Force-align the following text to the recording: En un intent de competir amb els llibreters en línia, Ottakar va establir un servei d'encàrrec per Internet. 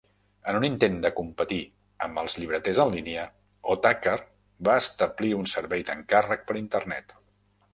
En 0.51 0.55
un 0.59 0.63
intent 0.67 0.95
de 1.01 1.09
competir 1.17 1.59
amb 2.05 2.21
els 2.21 2.37
llibreters 2.39 2.79
en 2.85 2.93
línia, 2.95 3.25
Ottakar 3.75 4.17
va 4.69 4.79
establir 4.85 5.31
un 5.43 5.47
servei 5.53 5.89
d'encàrrec 5.91 6.49
per 6.49 6.59
Internet. 6.67 7.19